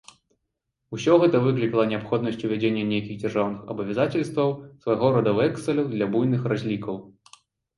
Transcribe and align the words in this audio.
Усё 0.95 1.17
гэта 1.23 1.41
выклікала 1.47 1.85
неабходнасць 1.91 2.41
увядзення 2.47 2.87
нейкіх 2.93 3.21
дзяржаўных 3.25 3.61
абавязацельстваў, 3.75 4.49
свайго 4.87 5.07
роду 5.17 5.31
вэксаляў 5.41 5.85
для 5.95 6.05
буйных 6.17 6.41
разлікаў. 6.55 6.95